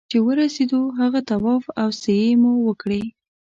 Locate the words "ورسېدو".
0.27-0.81